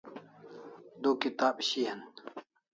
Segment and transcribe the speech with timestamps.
[1.03, 1.99] Du kitab shian